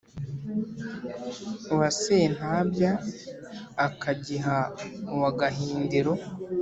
uwa 1.73 1.89
séntabya 2.01 2.91
ákagiha 3.85 4.57
uwa 5.13 5.29
gahindiro 5.39 6.13